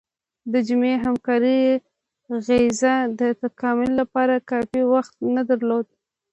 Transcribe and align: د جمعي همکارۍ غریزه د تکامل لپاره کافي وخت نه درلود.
د 0.51 0.53
جمعي 0.67 0.95
همکارۍ 1.05 1.61
غریزه 2.45 2.93
د 3.19 3.21
تکامل 3.41 3.89
لپاره 4.01 4.35
کافي 4.51 4.81
وخت 4.93 5.13
نه 5.35 5.43
درلود. 5.49 5.85